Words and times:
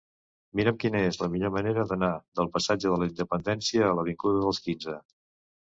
Mira'm 0.59 0.79
quina 0.83 1.01
és 1.09 1.19
la 1.23 1.29
millor 1.33 1.53
manera 1.59 1.85
d'anar 1.91 2.11
del 2.41 2.49
passatge 2.57 2.95
de 2.95 2.99
la 3.03 3.09
Independència 3.13 3.87
a 3.91 3.95
l'avinguda 4.01 4.45
dels 4.49 4.65
Quinze. 4.67 4.99